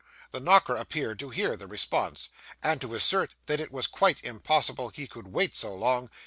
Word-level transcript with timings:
The 0.31 0.39
knocker 0.39 0.75
appeared 0.75 1.19
to 1.19 1.29
hear 1.29 1.55
the 1.55 1.67
response, 1.67 2.29
and 2.63 2.81
to 2.81 2.95
assert 2.95 3.35
that 3.45 3.59
it 3.61 3.71
was 3.71 3.85
quite 3.85 4.23
impossible 4.23 4.89
he 4.89 5.05
could 5.05 5.27
wait 5.27 5.55
so 5.55 5.75
long. 5.75 6.09